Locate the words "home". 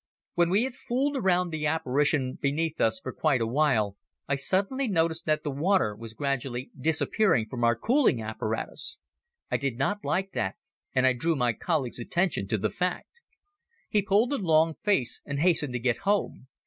15.97-16.47